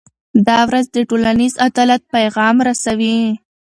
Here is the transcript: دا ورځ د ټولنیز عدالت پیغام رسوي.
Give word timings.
دا 0.47 0.59
ورځ 0.69 0.85
د 0.91 0.97
ټولنیز 1.09 1.53
عدالت 1.67 2.01
پیغام 2.13 2.55
رسوي. 2.67 3.19